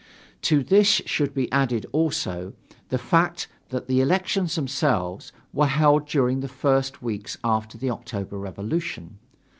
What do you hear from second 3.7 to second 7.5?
the elections themselves were held during the first weeks